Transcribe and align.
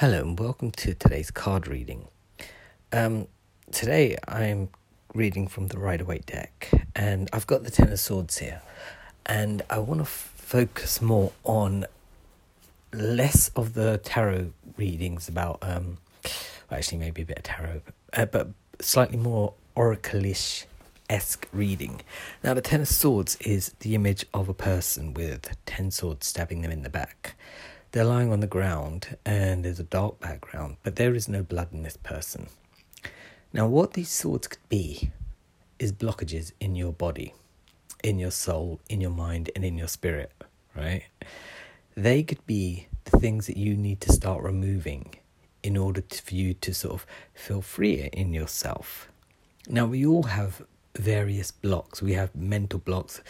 Hello 0.00 0.22
and 0.22 0.40
welcome 0.40 0.70
to 0.70 0.94
today's 0.94 1.30
card 1.30 1.68
reading. 1.68 2.08
Um, 2.90 3.28
today 3.70 4.16
I'm 4.26 4.70
reading 5.12 5.46
from 5.46 5.66
the 5.68 5.78
Rider 5.78 6.06
Waite 6.06 6.24
deck, 6.24 6.70
and 6.96 7.28
I've 7.34 7.46
got 7.46 7.64
the 7.64 7.70
Ten 7.70 7.92
of 7.92 8.00
Swords 8.00 8.38
here, 8.38 8.62
and 9.26 9.60
I 9.68 9.78
want 9.78 9.98
to 9.98 10.04
f- 10.04 10.32
focus 10.36 11.02
more 11.02 11.32
on 11.44 11.84
less 12.94 13.50
of 13.50 13.74
the 13.74 14.00
tarot 14.02 14.52
readings 14.78 15.28
about, 15.28 15.58
um, 15.60 15.98
well, 16.70 16.78
actually 16.78 16.96
maybe 16.96 17.20
a 17.20 17.26
bit 17.26 17.36
of 17.36 17.44
tarot, 17.44 17.82
uh, 18.14 18.24
but 18.24 18.48
slightly 18.80 19.18
more 19.18 19.52
oracle-ish 19.74 20.64
esque 21.10 21.46
reading. 21.52 22.00
Now, 22.42 22.54
the 22.54 22.62
Ten 22.62 22.80
of 22.80 22.88
Swords 22.88 23.36
is 23.42 23.74
the 23.80 23.94
image 23.94 24.24
of 24.32 24.48
a 24.48 24.54
person 24.54 25.12
with 25.12 25.54
ten 25.66 25.90
swords 25.90 26.26
stabbing 26.26 26.62
them 26.62 26.70
in 26.70 26.84
the 26.84 26.88
back. 26.88 27.34
They're 27.92 28.04
lying 28.04 28.32
on 28.32 28.40
the 28.40 28.46
ground 28.46 29.16
and 29.26 29.64
there's 29.64 29.80
a 29.80 29.84
dark 29.84 30.20
background, 30.20 30.76
but 30.84 30.96
there 30.96 31.14
is 31.14 31.28
no 31.28 31.42
blood 31.42 31.68
in 31.72 31.82
this 31.82 31.96
person. 31.96 32.46
Now, 33.52 33.66
what 33.66 33.94
these 33.94 34.10
swords 34.10 34.46
could 34.46 34.68
be 34.68 35.10
is 35.80 35.92
blockages 35.92 36.52
in 36.60 36.76
your 36.76 36.92
body, 36.92 37.34
in 38.04 38.20
your 38.20 38.30
soul, 38.30 38.80
in 38.88 39.00
your 39.00 39.10
mind, 39.10 39.50
and 39.56 39.64
in 39.64 39.76
your 39.76 39.88
spirit, 39.88 40.30
right? 40.76 41.02
They 41.96 42.22
could 42.22 42.46
be 42.46 42.86
the 43.04 43.18
things 43.18 43.48
that 43.48 43.56
you 43.56 43.76
need 43.76 44.00
to 44.02 44.12
start 44.12 44.44
removing 44.44 45.16
in 45.64 45.76
order 45.76 46.00
to, 46.00 46.22
for 46.22 46.34
you 46.34 46.54
to 46.54 46.72
sort 46.72 46.94
of 46.94 47.06
feel 47.34 47.60
freer 47.60 48.08
in 48.12 48.32
yourself. 48.32 49.10
Now, 49.68 49.86
we 49.86 50.06
all 50.06 50.24
have 50.24 50.62
various 50.96 51.50
blocks. 51.50 52.00
We 52.00 52.12
have 52.12 52.34
mental 52.36 52.78
blocks, 52.78 53.20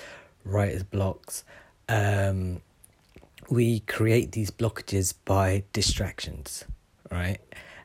writer's 0.45 0.83
blocks, 0.83 1.45
um, 1.89 2.61
we 3.51 3.81
create 3.81 4.33
these 4.33 4.51
blockages 4.51 5.13
by 5.25 5.65
distractions, 5.73 6.65
right? 7.11 7.39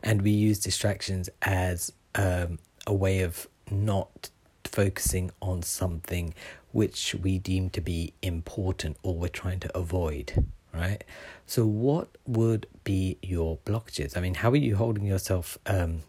And 0.04 0.22
we 0.22 0.30
use 0.30 0.60
distractions 0.60 1.28
as 1.41 1.91
um, 2.13 2.60
a 2.85 2.94
way 2.94 3.21
of 3.21 3.48
not 3.71 4.30
focusing 4.63 5.32
on 5.41 5.63
something 5.63 6.34
which 6.71 7.16
we 7.16 7.40
deem 7.40 7.70
to 7.71 7.82
be 7.82 8.13
important 8.21 8.98
or 9.02 9.16
we're 9.16 9.27
trying 9.27 9.60
to 9.60 9.77
avoid, 9.77 10.46
right? 10.71 11.04
So, 11.48 11.66
what 11.66 12.10
would 12.27 12.68
be 12.84 13.18
your 13.24 13.58
blockages? 13.66 14.16
I 14.16 14.20
mean, 14.21 14.36
how 14.36 14.52
are 14.52 14.58
you 14.58 14.76
holding 14.76 15.05
yourself 15.05 15.58
um, 15.66 16.02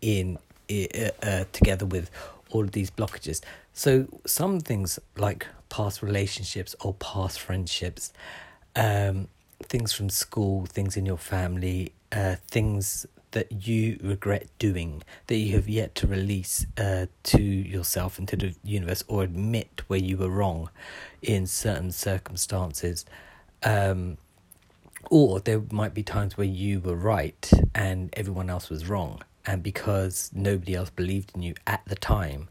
in 0.00 0.38
uh, 0.70 1.10
uh, 1.22 1.44
together 1.52 1.84
with 1.84 2.10
all 2.50 2.62
of 2.62 2.72
these 2.72 2.90
blockages? 2.90 3.42
So, 3.74 4.06
some 4.24 4.60
things 4.60 4.98
like 5.18 5.46
past 5.68 6.02
relationships 6.02 6.74
or 6.80 6.94
past 6.94 7.40
friendships 7.40 8.12
um, 8.76 9.28
things 9.62 9.92
from 9.92 10.10
school, 10.10 10.66
things 10.66 10.96
in 10.96 11.06
your 11.06 11.16
family, 11.16 11.92
uh, 12.12 12.36
things 12.48 13.06
that 13.32 13.66
you 13.66 13.98
regret 14.02 14.46
doing 14.58 15.02
that 15.26 15.36
you 15.36 15.54
have 15.54 15.68
yet 15.68 15.94
to 15.94 16.06
release 16.06 16.64
uh, 16.78 17.06
to 17.22 17.42
yourself 17.42 18.18
and 18.18 18.28
to 18.28 18.36
the 18.36 18.54
universe 18.64 19.04
or 19.08 19.22
admit 19.22 19.82
where 19.88 19.98
you 19.98 20.16
were 20.16 20.30
wrong 20.30 20.70
in 21.20 21.46
certain 21.46 21.92
circumstances. 21.92 23.04
Um, 23.62 24.16
or 25.10 25.40
there 25.40 25.62
might 25.70 25.94
be 25.94 26.02
times 26.02 26.36
where 26.36 26.46
you 26.46 26.80
were 26.80 26.96
right 26.96 27.50
and 27.74 28.10
everyone 28.14 28.48
else 28.48 28.70
was 28.70 28.88
wrong. 28.88 29.22
And 29.44 29.62
because 29.62 30.30
nobody 30.34 30.74
else 30.74 30.90
believed 30.90 31.32
in 31.34 31.42
you 31.42 31.54
at 31.66 31.82
the 31.86 31.94
time, 31.94 32.48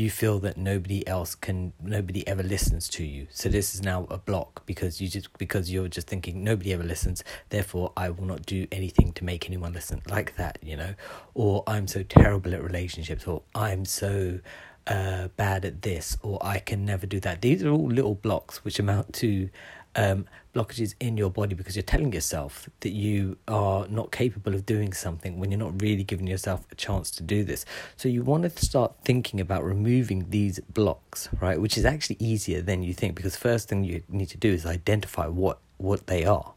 you 0.00 0.08
feel 0.08 0.38
that 0.38 0.56
nobody 0.56 1.06
else 1.06 1.34
can 1.34 1.74
nobody 1.82 2.26
ever 2.26 2.42
listens 2.42 2.88
to 2.88 3.04
you. 3.04 3.26
So 3.30 3.50
this 3.50 3.74
is 3.74 3.82
now 3.82 4.06
a 4.10 4.16
block 4.16 4.64
because 4.64 4.98
you 4.98 5.08
just 5.08 5.36
because 5.36 5.70
you're 5.70 5.88
just 5.88 6.06
thinking 6.06 6.42
nobody 6.42 6.72
ever 6.72 6.82
listens. 6.82 7.22
Therefore 7.50 7.92
i 7.96 8.08
will 8.08 8.24
not 8.24 8.46
do 8.46 8.66
anything 8.72 9.12
to 9.12 9.24
make 9.24 9.46
anyone 9.46 9.74
listen 9.74 10.00
like 10.08 10.36
that 10.36 10.58
you 10.62 10.76
know? 10.76 10.94
Or 11.34 11.62
i'm 11.66 11.86
so 11.86 12.02
terrible 12.02 12.54
at 12.54 12.62
relationships 12.62 13.26
or 13.26 13.42
i'm 13.54 13.84
so 13.84 14.40
uh, 14.86 15.28
bad 15.36 15.64
at 15.66 15.82
this 15.82 16.16
or 16.22 16.38
i 16.40 16.58
can 16.58 16.86
never 16.86 17.06
do 17.06 17.20
that. 17.20 17.42
These 17.42 17.62
are 17.62 17.70
all 17.70 17.88
little 17.88 18.14
blocks 18.14 18.64
which 18.64 18.78
amount 18.78 19.12
to 19.14 19.50
um, 19.96 20.26
blockages 20.54 20.94
in 21.00 21.16
your 21.16 21.30
body 21.30 21.54
because 21.54 21.76
you're 21.76 21.82
telling 21.82 22.12
yourself 22.12 22.68
that 22.80 22.90
you 22.90 23.36
are 23.48 23.86
not 23.88 24.10
capable 24.10 24.54
of 24.54 24.66
doing 24.66 24.92
something 24.92 25.38
when 25.38 25.50
you're 25.50 25.58
not 25.58 25.80
really 25.80 26.04
giving 26.04 26.26
yourself 26.26 26.66
a 26.70 26.74
chance 26.74 27.10
to 27.12 27.22
do 27.22 27.44
this. 27.44 27.64
So 27.96 28.08
you 28.08 28.22
want 28.22 28.44
to 28.44 28.64
start 28.64 28.94
thinking 29.04 29.40
about 29.40 29.64
removing 29.64 30.30
these 30.30 30.60
blocks, 30.60 31.28
right? 31.40 31.60
Which 31.60 31.76
is 31.76 31.84
actually 31.84 32.16
easier 32.18 32.60
than 32.62 32.82
you 32.82 32.94
think 32.94 33.14
because 33.14 33.36
first 33.36 33.68
thing 33.68 33.84
you 33.84 34.02
need 34.08 34.28
to 34.30 34.38
do 34.38 34.52
is 34.52 34.66
identify 34.66 35.26
what 35.26 35.58
what 35.76 36.06
they 36.06 36.24
are. 36.24 36.54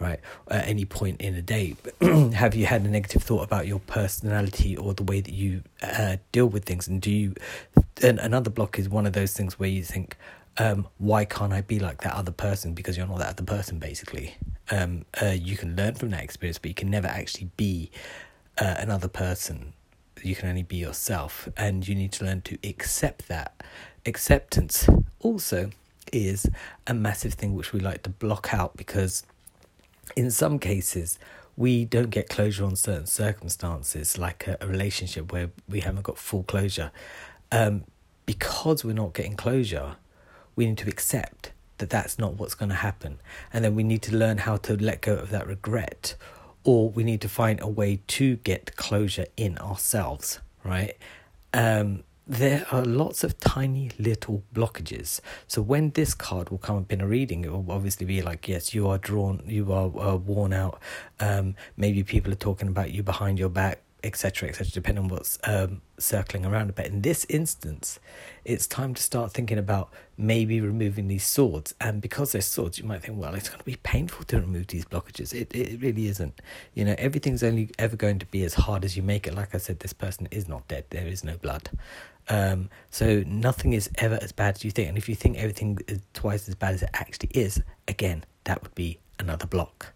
Right, 0.00 0.20
at 0.46 0.68
any 0.68 0.84
point 0.84 1.20
in 1.20 1.34
a 1.34 1.42
day, 1.42 1.74
have 2.00 2.54
you 2.54 2.66
had 2.66 2.82
a 2.82 2.88
negative 2.88 3.20
thought 3.24 3.42
about 3.42 3.66
your 3.66 3.80
personality 3.80 4.76
or 4.76 4.94
the 4.94 5.02
way 5.02 5.20
that 5.20 5.34
you 5.34 5.64
uh, 5.82 6.18
deal 6.30 6.46
with 6.46 6.66
things? 6.66 6.86
And 6.86 7.02
do 7.02 7.10
you? 7.10 7.34
And 8.00 8.20
another 8.20 8.48
block 8.48 8.78
is 8.78 8.88
one 8.88 9.06
of 9.06 9.12
those 9.12 9.32
things 9.32 9.58
where 9.58 9.68
you 9.68 9.82
think, 9.82 10.16
um, 10.58 10.88
why 10.98 11.24
can't 11.24 11.52
I 11.52 11.60
be 11.60 11.78
like 11.78 12.02
that 12.02 12.14
other 12.14 12.32
person? 12.32 12.74
Because 12.74 12.96
you're 12.96 13.06
not 13.06 13.18
that 13.18 13.30
other 13.30 13.44
person, 13.44 13.78
basically. 13.78 14.36
Um, 14.70 15.04
uh, 15.20 15.26
you 15.26 15.56
can 15.56 15.76
learn 15.76 15.94
from 15.94 16.10
that 16.10 16.22
experience, 16.22 16.58
but 16.58 16.68
you 16.68 16.74
can 16.74 16.90
never 16.90 17.06
actually 17.06 17.50
be 17.56 17.90
uh, 18.58 18.74
another 18.78 19.08
person. 19.08 19.72
You 20.22 20.34
can 20.34 20.48
only 20.48 20.64
be 20.64 20.76
yourself, 20.76 21.48
and 21.56 21.86
you 21.86 21.94
need 21.94 22.12
to 22.12 22.24
learn 22.24 22.42
to 22.42 22.58
accept 22.64 23.28
that. 23.28 23.62
Acceptance 24.04 24.88
also 25.20 25.70
is 26.12 26.50
a 26.86 26.94
massive 26.94 27.34
thing 27.34 27.54
which 27.54 27.72
we 27.72 27.78
like 27.78 28.02
to 28.02 28.10
block 28.10 28.52
out 28.52 28.76
because, 28.76 29.22
in 30.16 30.30
some 30.30 30.58
cases, 30.58 31.20
we 31.56 31.84
don't 31.84 32.10
get 32.10 32.28
closure 32.28 32.64
on 32.64 32.74
certain 32.74 33.06
circumstances, 33.06 34.18
like 34.18 34.48
a, 34.48 34.56
a 34.60 34.66
relationship 34.66 35.32
where 35.32 35.50
we 35.68 35.80
haven't 35.80 36.02
got 36.02 36.18
full 36.18 36.42
closure. 36.42 36.90
Um, 37.52 37.84
because 38.26 38.84
we're 38.84 38.92
not 38.92 39.14
getting 39.14 39.36
closure, 39.36 39.96
we 40.58 40.66
need 40.66 40.76
to 40.76 40.88
accept 40.88 41.52
that 41.78 41.88
that's 41.88 42.18
not 42.18 42.34
what's 42.34 42.56
going 42.56 42.68
to 42.68 42.74
happen. 42.74 43.20
And 43.52 43.64
then 43.64 43.76
we 43.76 43.84
need 43.84 44.02
to 44.02 44.16
learn 44.16 44.38
how 44.38 44.56
to 44.56 44.76
let 44.76 45.02
go 45.02 45.14
of 45.14 45.30
that 45.30 45.46
regret, 45.46 46.16
or 46.64 46.90
we 46.90 47.04
need 47.04 47.20
to 47.20 47.28
find 47.28 47.60
a 47.60 47.68
way 47.68 48.00
to 48.18 48.36
get 48.38 48.74
closure 48.74 49.26
in 49.36 49.56
ourselves, 49.58 50.40
right? 50.64 50.96
Um, 51.54 52.02
there 52.26 52.66
are 52.72 52.84
lots 52.84 53.22
of 53.22 53.38
tiny 53.38 53.92
little 54.00 54.42
blockages. 54.52 55.20
So 55.46 55.62
when 55.62 55.90
this 55.90 56.12
card 56.12 56.50
will 56.50 56.58
come 56.58 56.76
up 56.76 56.92
in 56.92 57.00
a 57.00 57.06
reading, 57.06 57.44
it 57.44 57.52
will 57.52 57.70
obviously 57.70 58.04
be 58.04 58.20
like, 58.20 58.48
yes, 58.48 58.74
you 58.74 58.88
are 58.88 58.98
drawn, 58.98 59.44
you 59.46 59.72
are 59.72 59.86
uh, 59.96 60.16
worn 60.16 60.52
out. 60.52 60.80
Um, 61.20 61.54
maybe 61.76 62.02
people 62.02 62.32
are 62.32 62.42
talking 62.48 62.66
about 62.66 62.90
you 62.90 63.04
behind 63.04 63.38
your 63.38 63.48
back 63.48 63.78
etc., 64.04 64.48
etc., 64.48 64.70
depending 64.72 65.04
on 65.04 65.10
what's 65.10 65.38
um, 65.44 65.82
circling 65.98 66.46
around. 66.46 66.74
But 66.74 66.86
in 66.86 67.02
this 67.02 67.26
instance, 67.28 67.98
it's 68.44 68.66
time 68.66 68.94
to 68.94 69.02
start 69.02 69.32
thinking 69.32 69.58
about 69.58 69.90
maybe 70.16 70.60
removing 70.60 71.08
these 71.08 71.26
swords. 71.26 71.74
And 71.80 72.00
because 72.00 72.32
they're 72.32 72.40
swords, 72.40 72.78
you 72.78 72.84
might 72.84 73.02
think, 73.02 73.18
well, 73.18 73.34
it's 73.34 73.48
going 73.48 73.58
to 73.58 73.64
be 73.64 73.76
painful 73.82 74.24
to 74.26 74.40
remove 74.40 74.68
these 74.68 74.84
blockages. 74.84 75.32
It 75.34 75.54
it 75.54 75.80
really 75.80 76.08
isn't. 76.08 76.40
You 76.74 76.84
know, 76.84 76.94
everything's 76.98 77.42
only 77.42 77.70
ever 77.78 77.96
going 77.96 78.18
to 78.20 78.26
be 78.26 78.44
as 78.44 78.54
hard 78.54 78.84
as 78.84 78.96
you 78.96 79.02
make 79.02 79.26
it. 79.26 79.34
Like 79.34 79.54
I 79.54 79.58
said, 79.58 79.80
this 79.80 79.92
person 79.92 80.28
is 80.30 80.48
not 80.48 80.66
dead. 80.68 80.84
There 80.90 81.06
is 81.06 81.24
no 81.24 81.36
blood. 81.36 81.70
Um, 82.28 82.68
so 82.90 83.22
nothing 83.26 83.72
is 83.72 83.90
ever 83.96 84.18
as 84.20 84.32
bad 84.32 84.56
as 84.56 84.64
you 84.64 84.70
think. 84.70 84.88
And 84.88 84.98
if 84.98 85.08
you 85.08 85.14
think 85.14 85.38
everything 85.38 85.78
is 85.88 86.00
twice 86.12 86.48
as 86.48 86.54
bad 86.54 86.74
as 86.74 86.82
it 86.82 86.90
actually 86.94 87.30
is, 87.32 87.62
again, 87.86 88.24
that 88.44 88.62
would 88.62 88.74
be 88.74 88.98
another 89.18 89.46
block. 89.46 89.92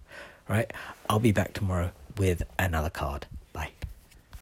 Right? 0.49 0.73
I'll 1.09 1.21
be 1.21 1.33
back 1.33 1.53
tomorrow 1.53 1.93
with 2.17 2.43
another 2.59 2.91
card. 2.91 3.27